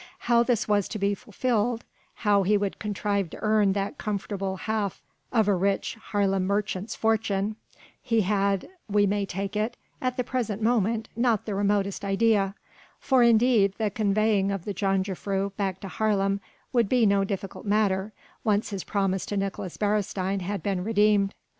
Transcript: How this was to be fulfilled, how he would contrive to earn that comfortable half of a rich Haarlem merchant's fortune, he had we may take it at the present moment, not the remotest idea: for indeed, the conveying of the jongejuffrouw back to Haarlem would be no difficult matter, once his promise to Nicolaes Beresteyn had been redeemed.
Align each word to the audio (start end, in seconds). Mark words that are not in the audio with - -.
How 0.21 0.41
this 0.41 0.67
was 0.67 0.87
to 0.87 0.97
be 0.97 1.13
fulfilled, 1.13 1.83
how 2.15 2.41
he 2.41 2.57
would 2.57 2.79
contrive 2.79 3.29
to 3.29 3.39
earn 3.41 3.73
that 3.73 3.99
comfortable 3.99 4.55
half 4.55 4.99
of 5.31 5.47
a 5.47 5.53
rich 5.53 5.95
Haarlem 6.09 6.43
merchant's 6.47 6.95
fortune, 6.95 7.55
he 8.01 8.21
had 8.21 8.67
we 8.89 9.05
may 9.05 9.27
take 9.27 9.55
it 9.55 9.77
at 10.01 10.17
the 10.17 10.23
present 10.23 10.59
moment, 10.59 11.07
not 11.15 11.45
the 11.45 11.53
remotest 11.53 12.03
idea: 12.03 12.55
for 12.99 13.21
indeed, 13.21 13.75
the 13.77 13.91
conveying 13.91 14.49
of 14.51 14.65
the 14.65 14.73
jongejuffrouw 14.73 15.55
back 15.55 15.79
to 15.81 15.87
Haarlem 15.87 16.39
would 16.73 16.89
be 16.89 17.05
no 17.05 17.23
difficult 17.23 17.67
matter, 17.67 18.11
once 18.43 18.71
his 18.71 18.83
promise 18.83 19.23
to 19.27 19.37
Nicolaes 19.37 19.77
Beresteyn 19.77 20.39
had 20.41 20.63
been 20.63 20.83
redeemed. 20.83 21.35